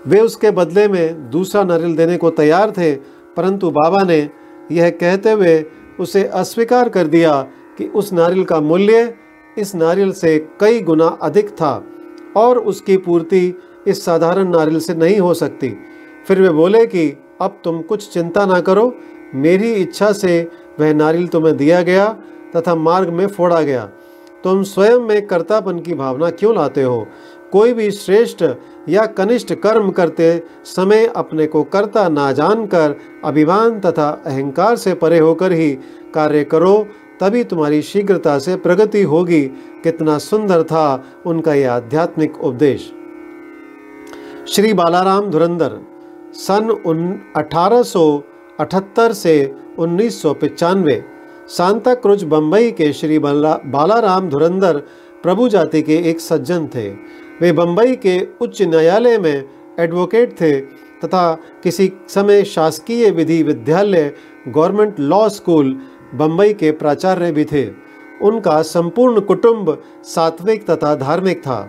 वे 0.07 0.21
उसके 0.21 0.51
बदले 0.51 0.87
में 0.89 1.31
दूसरा 1.31 1.65
नारियल 1.65 1.97
देने 1.97 2.17
को 2.17 2.31
तैयार 2.31 2.71
थे, 2.71 2.95
परंतु 3.37 3.71
बाबा 3.71 4.03
ने 4.05 4.29
यह 4.73 4.91
कहते 4.91 5.31
हुए 5.31 5.65
उसे 6.01 6.25
अस्वीकार 6.25 6.89
कर 6.89 7.07
दिया 7.07 7.41
कि 7.79 7.87
उस 7.87 8.13
नारियल 8.13 8.45
का 8.45 8.61
मूल्य 8.61 9.15
इस 9.59 9.75
नारियल 9.75 10.13
से 10.13 10.39
कई 10.61 10.81
गुना 10.81 11.07
अधिक 11.23 11.49
था 11.51 11.73
और 12.37 12.59
उसकी 12.59 12.97
पूर्ति 12.97 13.43
इस 13.87 14.05
साधारण 14.05 14.49
नारियल 14.49 14.81
से 14.81 14.95
नहीं 14.95 15.19
हो 15.21 15.35
सकती। 15.35 15.69
फिर 16.31 16.43
वे 16.43 16.49
बोले 16.49 16.87
कि, 16.87 17.23
अब 17.41 17.61
तुम 17.65 17.83
कुछ 17.83 18.13
चिंता 18.13 18.47
ना 18.47 18.61
करो। 18.61 18.95
मेरी 19.35 19.73
इच्छा 19.73 20.13
से 20.13 20.49
वह 20.81 20.95
नारियल 20.95 21.29
तुम्हें 21.29 21.57
दिया 21.57 21.83
गया 21.83 22.17
तथा 22.57 22.75
मार्ग 22.75 23.09
में 23.09 23.27
फोड़ा 23.27 23.63
गया। 23.63 23.91
तुम 24.45 24.63
स्वयं 24.63 24.99
में 24.99 25.27
कर्तापन 25.27 25.79
की 25.79 25.95
भावना 25.95 26.31
क्यों 26.31 26.55
लाते 26.55 26.83
हो? 26.83 27.07
कोई 27.53 27.73
भी 27.73 27.91
श्रेष्ठ 27.91 28.45
या 28.89 29.07
कनिष्ठ 29.07 29.55
कर्म 29.55 29.91
करते 29.91 30.43
समय 30.65 31.07
अपने 31.17 31.47
को 31.47 31.63
कर्ता 31.63 32.09
ना 32.09 32.33
जानकर 32.33 32.97
अभिमान 33.25 33.81
तथा 33.81 34.23
अहंकार 34.27 34.77
से 34.77 34.95
परे 34.95 35.19
होकर 35.19 35.53
ही 35.53 35.71
कार्य 36.15 36.45
करो, 36.45 36.87
तभी 37.21 37.45
तुम्हारी 37.45 37.83
शीघ्रता 37.83 38.39
से 38.39 38.57
प्रगति 38.57 39.03
होगी। 39.03 39.43
कितना 39.83 40.19
सुंदर 40.19 40.63
था 40.63 41.05
उनका 41.27 41.55
यह 41.55 41.73
आध्यात्मिक 41.73 42.45
उपदेश। 42.45 42.93
श्री 44.49 44.73
बालाराम 44.73 45.31
धुरंधर 45.31 45.90
सन 46.35 46.71
उन 46.87 47.21
अठारह 47.37 47.83
सौ 47.83 48.23
अठहत्तर 48.61 49.13
से 49.13 49.35
उन्नीस 49.79 50.23
सांता 51.49 51.95
क्रुज 51.95 52.25
बम्बई 52.25 52.71
के 52.71 52.93
श्री 52.93 53.19
बाला 53.19 53.55
बालाराम 53.67 54.29
धुरंधर 54.29 54.77
प्रभु 55.23 55.49
जाति 55.49 55.83
के 55.83 55.97
एक 56.11 56.21
सज्जन 56.21 56.67
थे। 56.67 56.89
वे 57.41 57.53
बम्बई 57.53 57.95
के 57.97 58.19
उच्च 58.41 58.63
न्यायालय 58.63 59.19
में 59.19 59.45
एडवोकेट 59.81 60.41
थे 60.41 60.61
तथा 61.05 61.33
किसी 61.63 61.93
समय 62.09 62.45
शासकीय 62.45 63.11
विधि 63.11 63.43
विद्यालय, 63.43 64.13
गवर्नमेंट 64.49 65.01
लॉ 65.01 65.29
स्कूल 65.29 65.81
बम्बई 66.15 66.53
के 66.53 66.71
प्राचार्य 66.71 67.33
भी 67.33 67.45
थे। 67.45 67.67
उनका 68.23 68.63
संपूर्ण 68.63 69.21
कुटुंब 69.21 69.83
सात्विक 70.05 70.71
तथा 70.71 70.95
धार्मिक 70.95 71.41
था। 71.41 71.69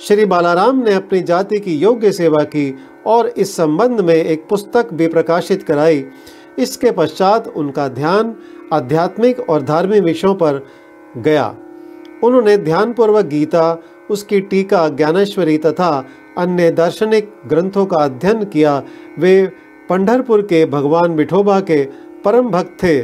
श्री 0.00 0.24
बालाराम 0.24 0.82
ने 0.82 0.92
अपनी 0.94 1.20
जाति 1.20 1.58
की 1.58 1.74
योग्य 1.74 2.12
सेवा 2.12 2.42
की 2.44 2.70
और 3.06 3.28
इस 3.28 3.56
संबंध 3.56 4.00
में 4.00 4.14
एक 4.14 4.46
पुस्तक 4.48 4.92
भी 4.92 5.08
प्रकाशित 5.08 5.62
कराई। 5.62 6.04
इसके 6.58 6.90
पश्चात 6.90 7.48
उनका 7.48 7.88
ध्यान 7.88 8.34
आध्यात्मिक 8.72 9.50
और 9.50 9.62
धार्मिक 9.62 10.02
विषयों 10.02 10.34
पर 10.34 10.66
गया। 11.16 11.56
उन्होंने 12.24 12.56
ध्यानपूर्वक 12.56 13.24
गीता, 13.24 13.82
उसकी 14.10 14.40
टीका 14.40 14.88
ज्ञानेश्वरी 14.88 15.58
तथा 15.58 16.06
अन्य 16.38 16.70
दार्शनिक 16.70 17.32
ग्रंथों 17.46 17.86
का 17.86 17.96
अध्ययन 18.04 18.44
किया। 18.44 18.82
वे 19.18 19.46
पंढरपुर 19.88 20.42
के 20.42 20.66
भगवान 20.66 21.14
विठोबा 21.14 21.60
के 21.60 21.84
परम 22.24 22.48
भक्त 22.48 22.76
थे। 22.82 23.02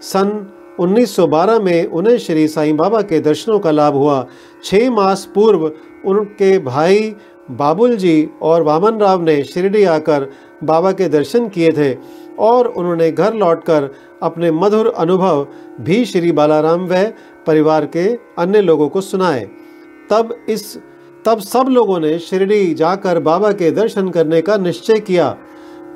सन 0.00 0.52
1912 0.80 1.58
में 1.58 1.86
उन्हें 1.86 2.18
श्री 2.18 2.48
साईं 2.48 2.76
बाबा 2.76 3.02
के 3.02 3.20
दर्शनों 3.20 3.58
का 3.58 3.70
लाभ 3.70 3.94
हुआ। 3.94 4.26
छः 4.64 4.90
मास 4.90 5.32
पूर्व 5.34 5.72
उनके 6.04 6.58
भाई 6.58 7.14
बाबुल 7.50 7.96
जी 7.96 8.28
और 8.42 8.62
वामन 8.62 8.98
राव 8.98 9.22
ने 9.22 9.42
शिरडी 9.44 9.84
आकर 9.84 10.30
बाबा 10.64 10.92
के 10.92 11.08
दर्शन 11.08 11.48
किए 11.48 11.72
थे 11.72 11.96
और 12.38 12.66
उन्होंने 12.66 13.10
घर 13.12 13.34
लौटकर 13.34 13.90
अपने 14.22 14.50
मधुर 14.50 14.86
अनुभव 14.86 15.46
भी 15.80 16.04
श्री 16.04 16.32
बालाराम 16.32 16.86
व 16.86 17.04
परिवार 17.46 17.86
के 17.86 18.08
अन्य 18.38 18.60
लोगों 18.60 18.88
को 18.88 19.00
सुनाए। 19.00 19.44
तब 20.10 20.34
इस, 20.48 20.76
तब 21.24 21.38
सब 21.38 21.66
लोगों 21.68 22.00
ने 22.00 22.18
शिरडी 22.18 22.74
जाकर 22.74 23.20
बाबा 23.20 23.52
के 23.52 23.70
दर्शन 23.70 24.08
करने 24.08 24.42
का 24.42 24.56
निश्चय 24.56 25.00
किया। 25.00 25.36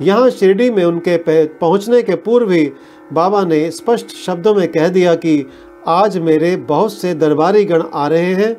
यहाँ 0.02 0.31
शिरडी 0.31 0.71
में 0.71 0.85
उनके 0.85 1.17
पहुँचने 1.47 2.02
के 2.02 2.14
पूर्व 2.14 2.50
ही 2.50 2.73
बाबा 3.12 3.45
ने 3.45 3.71
स्पष्ट 3.71 4.09
शब्दों 4.09 4.55
में 4.55 4.69
कह 4.69 4.88
दिया 4.88 5.14
कि 5.14 5.45
आज 5.87 6.19
मेरे 6.19 6.57
बहुत 6.57 6.93
से 6.93 7.14
दरबारी 7.14 7.64
गण 7.64 7.83
आ 7.95 8.07
रहे 8.09 8.35
हैं। 8.35 8.57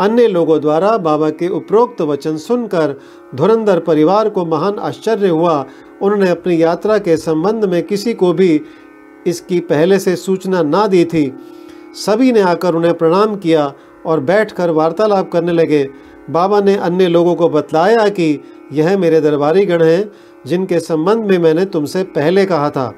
अन्य 0.00 0.26
लोगों 0.26 0.60
द्वारा 0.60 0.96
बाबा 0.96 1.30
के 1.30 1.48
उपरोक्त 1.48 2.02
वचन 2.02 2.36
सुनकर 2.36 3.00
धुरंधर 3.34 3.78
परिवार 3.78 4.28
को 4.28 4.46
महान 4.46 4.78
आश्चर्य 4.78 5.28
हुआ। 5.28 5.66
उन्होंने 6.02 6.30
अपनी 6.30 6.62
यात्रा 6.62 6.98
के 6.98 7.16
संबंध 7.16 7.64
में 7.64 7.82
किसी 7.82 8.14
को 8.14 8.32
भी 8.32 8.62
इसकी 9.26 9.60
पहले 9.60 9.98
से 9.98 10.16
सूचना 10.16 10.62
ना 10.62 10.86
दी 10.86 11.04
थी। 11.04 11.34
सभी 11.94 12.32
ने 12.32 12.40
आकर 12.40 12.74
उन्हें 12.74 12.94
प्रणाम 12.94 13.36
किया 13.36 13.72
और 14.06 14.20
बैठकर 14.20 14.70
वार्तालाप 14.70 15.32
करने 15.32 15.52
लगे। 15.52 15.90
बाबा 16.30 16.60
ने 16.60 16.76
अन्य 16.76 17.06
लोगों 17.06 17.34
को 17.34 17.48
बतलाया 17.48 18.08
कि, 18.08 18.44
यह 18.72 18.98
मेरे 18.98 19.20
दरबारी 19.20 19.66
गण 19.66 19.82
हैं, 19.82 20.12
जिनके 20.46 20.80
संबंध 20.80 21.24
में 21.24 21.38
मैंने 21.38 21.64
तुमसे 21.64 22.02
पहले 22.02 22.46
कहा 22.46 22.70
था। 22.70 22.94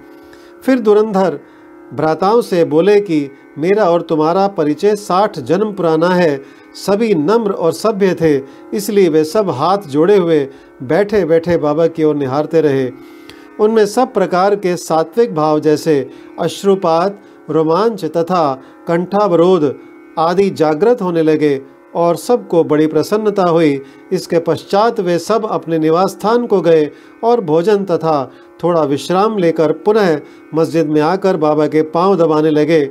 फिर 0.62 0.80
धुरंधर 0.80 1.40
भ्राताओं 1.94 2.40
से 2.40 2.64
बोले 2.64 3.00
कि, 3.00 3.30
मेरा 3.58 3.90
और 3.90 4.02
तुम्हारा 4.02 4.48
परिचय 4.48 4.96
साठ 4.96 5.38
जन्म 5.38 5.72
पुराना 5.72 6.08
है। 6.08 6.61
सभी 6.76 7.14
नम्र 7.14 7.52
और 7.52 7.72
सभ्य 7.72 8.14
थे, 8.14 8.36
इसलिए 8.76 9.08
वे 9.08 9.24
सब 9.24 9.50
हाथ 9.50 9.88
जोड़े 9.88 10.16
हुए 10.16 10.46
बैठे 10.82 11.24
बैठे 11.24 11.56
बाबा 11.56 11.86
की 11.86 12.04
ओर 12.04 12.16
निहारते 12.16 12.60
रहे। 12.60 12.90
उनमें 13.60 13.84
सब 13.86 14.12
प्रकार 14.14 14.56
के 14.56 14.76
सात्विक 14.76 15.34
भाव 15.34 15.60
जैसे 15.60 16.08
अश्रुपात, 16.40 17.22
रोमांच 17.50 18.04
तथा 18.06 18.52
कंठावरोध 18.88 19.74
आदि 20.18 20.48
जागृत 20.50 21.02
होने 21.02 21.22
लगे 21.22 21.60
और 21.94 22.16
सबको 22.16 22.62
बड़ी 22.64 22.86
प्रसन्नता 22.86 23.42
हुई। 23.42 23.80
इसके 24.12 24.38
पश्चात 24.38 25.00
वे 25.00 25.18
सब 25.18 25.46
अपने 25.46 25.78
निवास 25.78 26.10
स्थान 26.10 26.46
को 26.46 26.60
गए 26.60 26.90
और 27.24 27.40
भोजन 27.40 27.84
तथा 27.84 28.30
थोड़ा 28.62 28.82
विश्राम 28.84 29.36
लेकर 29.38 29.72
पुनः 29.84 30.20
मस्जिद 30.54 30.88
में 30.88 31.00
आकर 31.00 31.36
बाबा 31.36 31.66
के 31.66 31.82
पाँव 31.90 32.16
दबाने 32.16 32.50
लगे। 32.50 32.88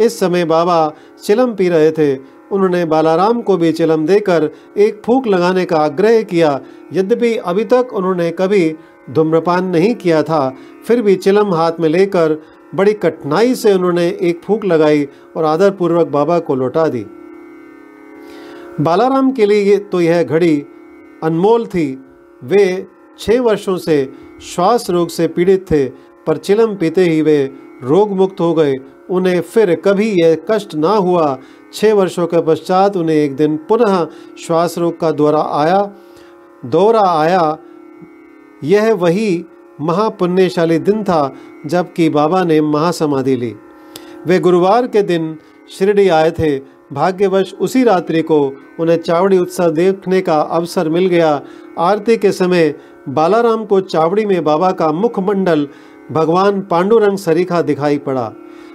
इस 0.00 0.18
समय 0.20 0.44
बाबा 0.44 0.92
चिलम 1.24 1.54
पी 1.54 1.68
रहे 1.68 1.90
थे। 1.90 2.14
उन्होंने 2.52 2.84
बालाराम 2.84 3.40
को 3.42 3.56
भी 3.56 3.72
चिलम 3.72 4.04
देकर 4.06 4.50
एक 4.76 5.02
फूक 5.06 5.26
लगाने 5.26 5.64
का 5.64 5.76
आग्रह 5.76 6.22
किया। 6.22 6.60
यद्यपि 6.92 7.34
अभी 7.36 7.64
तक 7.64 7.92
उन्होंने 7.92 8.30
कभी 8.30 8.74
धूम्रपान 9.10 9.66
नहीं 9.66 9.94
किया 9.94 10.22
था, 10.22 10.48
फिर 10.86 11.02
भी 11.02 11.14
चिलम 11.16 11.54
हाथ 11.54 11.80
में 11.80 11.88
लेकर 11.88 12.38
बड़ी 12.74 12.92
कठिनाई 12.94 13.54
से 13.54 13.72
उन्होंने 13.74 14.06
एक 14.22 14.40
फूक 14.44 14.64
लगाई 14.64 15.06
और 15.36 15.44
आदरपूर्वक 15.44 16.06
बाबा 16.08 16.38
को 16.38 16.54
लौटा 16.54 16.86
दी। 16.88 17.04
बालाराम 18.80 19.30
के 19.32 19.46
लिए 19.46 19.76
तो 19.92 20.00
यह 20.00 20.22
घड़ी 20.22 20.56
अनमोल 21.22 21.66
थी। 21.66 21.86
वे 22.42 22.86
छः 23.18 23.40
वर्षों 23.40 23.76
से 23.76 23.96
श्वास 24.44 24.90
रोग 24.90 25.08
से 25.08 25.26
पीड़ित 25.28 25.64
थे, 25.70 25.84
पर 26.26 26.36
चिलम 26.36 26.74
पीते 26.74 27.04
ही 27.04 27.22
वे 27.22 27.44
रोग 27.82 28.12
मुक्त 28.12 28.40
हो 28.40 28.52
गए 28.54 28.74
उन्हें 29.10 29.40
फिर 29.40 29.74
कभी 29.74 30.10
यह 30.22 30.36
कष्ट 30.50 30.74
ना 30.74 30.90
हुआ। 30.90 31.38
छः 31.74 31.92
वर्षों 31.92 32.26
के 32.26 32.40
पश्चात 32.42 32.96
उन्हें 32.96 33.16
एक 33.16 33.36
दिन 33.36 33.56
पुनः 33.68 34.06
श्वास 34.46 34.78
रोग 34.78 35.00
का 35.00 35.10
दौरा 35.10 35.42
आया 35.52 35.90
दौरा 36.66 37.02
आया। 37.10 37.58
यह 38.64 38.92
वही 38.94 39.44
महापुण्यशाली 39.80 40.78
दिन 40.78 41.04
था 41.04 41.34
जबकि 41.66 42.08
बाबा 42.08 42.42
ने 42.44 42.60
महासमाधि 42.60 43.36
ली। 43.36 43.54
वे 44.26 44.38
गुरुवार 44.38 44.86
के 44.86 45.02
दिन 45.02 45.36
शिरडी 45.70 46.08
आए 46.08 46.30
थे। 46.30 46.58
भाग्यवश 46.92 47.54
उसी 47.54 47.82
रात्रि 47.84 48.22
को 48.22 48.40
उन्हें 48.80 48.96
चावड़ी 48.96 49.38
उत्सव 49.38 49.70
देखने 49.70 50.20
का 50.20 50.40
अवसर 50.40 50.88
मिल 50.88 51.06
गया। 51.06 51.40
आरती 51.78 52.16
के 52.16 52.32
समय 52.32 52.74
बालाराम 53.08 53.64
को 53.64 53.80
चावड़ी 53.80 54.24
में 54.26 54.44
बाबा 54.44 54.70
का 54.70 54.90
मुखमंडल 54.92 55.68
भगवान 56.12 56.60
पांडुरंग 56.60 57.18
सरीखा 57.18 57.62
दिखाई 57.62 57.98
पड़ा। 57.98 58.32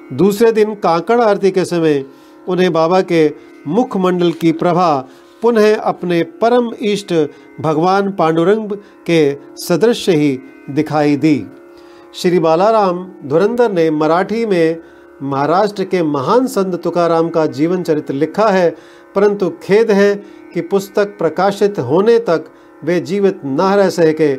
दूसरे 0.09 0.51
दिन 0.51 0.73
कांकड़ 0.75 1.19
आरती 1.21 1.51
के 1.51 1.65
समय 1.65 2.03
उन्हें 2.47 2.71
बाबा 2.73 3.01
के 3.01 3.27
मुखमंडल 3.67 4.31
की 4.31 4.51
प्रभा 4.51 4.89
पुनः 5.41 5.75
अपने 5.75 6.21
परम 6.41 6.69
इष्ट 6.81 7.13
भगवान 7.61 8.11
पांडुरंग 8.11 8.71
के 9.05 9.37
सदृश 9.57 10.07
ही 10.09 10.37
दिखाई 10.69 11.15
दी। 11.15 11.45
श्री 12.13 12.39
बालाराम 12.39 13.05
धुरंधर 13.25 13.71
ने 13.71 13.89
मराठी 13.91 14.45
में 14.45 14.77
महाराष्ट्र 15.21 15.83
के 15.83 16.03
महान 16.03 16.47
संत 16.47 16.75
तुकाराम 16.75 17.29
का 17.29 17.45
जीवन 17.45 17.83
चरित्र 17.83 18.13
लिखा 18.13 18.47
है, 18.47 18.69
परंतु 19.15 19.49
खेद 19.63 19.91
है 19.91 20.15
कि 20.53 20.61
पुस्तक 20.61 21.17
प्रकाशित 21.17 21.79
होने 21.79 22.17
तक 22.19 22.45
वे 22.83 22.99
जीवित 22.99 23.41
न 23.45 23.73
रह 23.75 23.89
सके। 23.89 24.35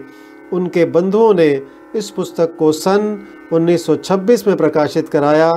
उनके 0.57 0.85
बंधुओं 0.85 1.33
ने 1.35 1.51
इस 1.97 2.11
पुस्तक 2.11 2.57
को 2.59 2.71
सन 2.73 3.27
1926 3.55 4.47
में 4.47 4.57
प्रकाशित 4.57 5.09
कराया। 5.09 5.51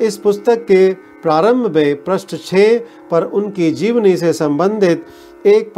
इस 0.00 0.16
पुस्तक 0.18 0.64
के 0.70 0.92
प्रारंभ 1.22 1.74
में 1.76 2.04
पृष्ठ 2.04 2.34
छः 2.36 2.78
पर 3.10 3.24
उनकी 3.32 3.70
जीवनी 3.72 4.16
से 4.16 4.32
संबंधित 4.32 5.06
एक 5.46 5.72